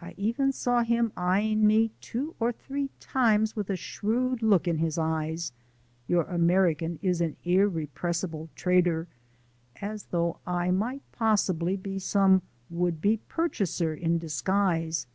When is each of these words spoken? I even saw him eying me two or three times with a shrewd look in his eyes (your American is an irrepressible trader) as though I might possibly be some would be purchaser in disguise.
I 0.00 0.14
even 0.16 0.52
saw 0.52 0.82
him 0.84 1.12
eying 1.18 1.66
me 1.66 1.90
two 2.00 2.36
or 2.38 2.52
three 2.52 2.88
times 3.00 3.56
with 3.56 3.68
a 3.68 3.74
shrewd 3.74 4.40
look 4.40 4.68
in 4.68 4.78
his 4.78 4.96
eyes 4.96 5.50
(your 6.06 6.22
American 6.26 7.00
is 7.02 7.20
an 7.20 7.34
irrepressible 7.42 8.48
trader) 8.54 9.08
as 9.80 10.04
though 10.12 10.38
I 10.46 10.70
might 10.70 11.02
possibly 11.10 11.76
be 11.76 11.98
some 11.98 12.42
would 12.70 13.00
be 13.00 13.16
purchaser 13.28 13.92
in 13.92 14.18
disguise. 14.18 15.08